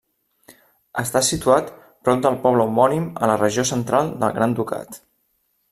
Està 1.01 1.21
situat 1.27 1.69
prop 2.07 2.23
del 2.25 2.39
poble 2.45 2.65
homònim 2.69 3.05
a 3.25 3.29
la 3.33 3.37
regió 3.43 3.67
central 3.73 4.11
del 4.25 4.35
Gran 4.39 4.57
Ducat. 4.63 4.99